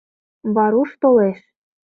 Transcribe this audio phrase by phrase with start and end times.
[0.53, 1.39] Варуш толеш.